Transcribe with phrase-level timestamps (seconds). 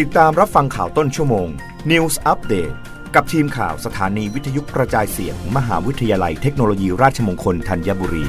[0.00, 1.48] ติดตามรับฟังข่าวต้นชั่วโมง
[1.90, 2.74] News Update
[3.14, 8.24] กับทีมข่าวสถานีวิทยุกระจายเสียงมหาวิทยาลัยเทคโนโลยีราชมงคลธัญบุรี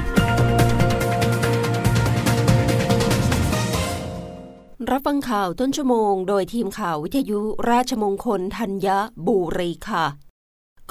[4.92, 7.40] รับฟังข่าวต้นชั่วโมง โดยทีมข่าววิทยุ
[7.70, 8.88] ราชมงคลธัญ
[9.28, 10.06] บุรีค่ะ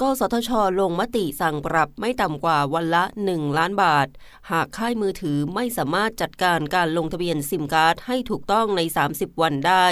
[0.01, 0.49] กสทช
[0.79, 4.07] ลงมติสั่งปรับไม่ต่ำกว่าวันละ 1 ล้านบาท
[4.51, 8.81] หากค่ายมือถือไม่สามารถจัดการการลงทะเบียนซิมการ์ดให้ถูกต้องใน
[9.11, 9.87] 30 วันได้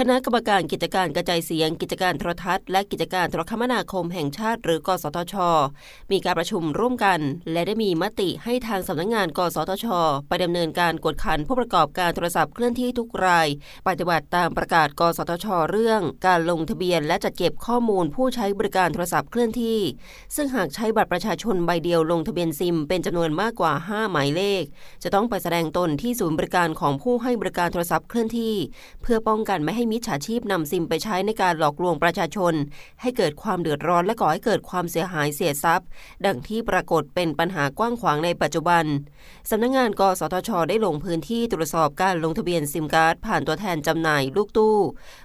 [0.00, 5.34] คณะกรรมการกิจการกระจายเสียง กิจการโทรทัศน์และกิจการโทรคมนาคมแห่งชาติ หรือกสทช
[6.10, 7.20] มีการประชุมร่วมกัน
[7.52, 9.86] และได้มีมติให้ทางสำนักงงาน กสทช
[10.28, 13.48] ไปดำเนินการกดขันผู้ประกอบการโทรศัพท์เคลื่อนที่ทุกราย
[13.88, 19.80] ปฏิบัติตามประกาศ กสทช เรื่อง การลงทะเบียนและจัดเก็บข้อมูลผู้ใช้บริการโทรศัพท์เคลื่อนที่
[20.36, 24.62] ซึ่งหากใช้บัตรประชาชนใบเดียวลงทะเบียนซิม เป็นจำนวนมากกว่า 5 หมายเลข
[25.02, 28.54] จะต้องไปแสดงตนที่ศูนย์บริการของผู้ให้บริการโทรศัพท์เคลื่อนที่
[29.02, 32.54] เพื่อป้องกันไม่ให้มิจฉาชีพนำซิมไปใช้ในการหลอกลวงประชาชน
[33.00, 35.88] ให้เกิดความเดือดร้อนและก่อให้เกิดความเสียหายเสียทรัพย์
[36.26, 38.84] ดังที่ปรากฏเป็นปัญหากว้างขวางในปัจจุบัน
[39.50, 44.76] สำนักงงานกสทช ได้ลงพื้นที่ตรวจสอบการลงทะเบียนซิมการ์ดผ่านตัวแทนจำหน่ายลูกตู้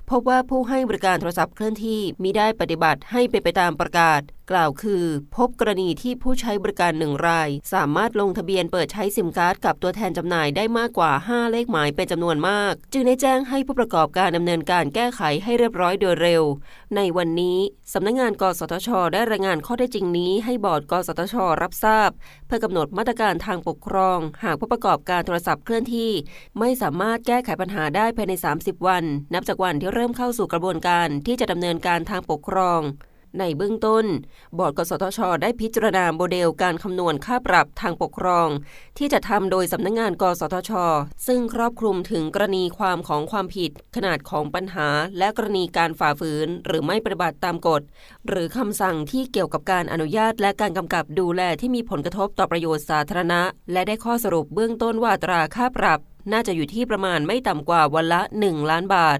[0.10, 4.22] พบว่าผู้ให้บริการโทรศัพท์เคลื่อนที่มิได้ปฏิบัติให้เป็นไปตามประกาศ
[4.52, 16.44] กล่าวคือ พบกรณีที่ผู้ใช้บริการหนึ่งราย สามารถลงทะเบียนเปิดใช้ซิมการ์ดกับตัวแทนจำหน่ายได้มากกว่า 5 เลขหมายเป็นจำนวนมาก จึงได้แจ้งให้ผู้ประกอบการดำเนินการแก้ไขให้เรียบร้อยโดยเร็ว
[16.96, 17.58] ในวันนี้
[17.94, 22.10] สำนักงงาน กสทช ได้รายงานข้อเท็จจริงนี้ให้บอร์ด กสทช รับทราบ
[22.48, 26.12] เพื่อกำหนดมาตรการทางปกครอง หากผู้ประกอบการโทรศัพท์เคลื่อนที่
[26.60, 32.82] ไม่สามารถแก้ไขปัญหาได้ภายใน 30 วัน นับจากวันที่เริ่มเข้าสู่กระบวนการที่จะดำเนินการทางปกครอง
[33.40, 34.06] ในเบื้องต้น
[34.58, 38.48] บอร์ดกสทช ได้พิจารณาโมเดลการคำนวณค่าปรับทางปกครอง
[38.98, 40.72] ที่จะทำโดยสำนักงงานกสทช
[41.28, 44.88] ซึ่งครอบคลุมถึงกรณีความของความผิด ขนาดของปัญหา
[45.18, 47.82] และกรณีการฝ่าฝืน หรือไม่ปฏิบัติตามกฎ
[48.28, 53.42] หรือคำสั่งที่เกี่ยวกับการอนุญาต และการกำกับดูแลที่มีผลกระทบต่อประโยชน์สาธารณะ
[53.72, 56.00] และได้ข้อสรุปเบื้องต้นว่าตราค่าปรับ
[56.32, 59.20] น่าจะอยู่ที่ประมาณไม่ต่ำกว่าวันละ 1 ล้านบาท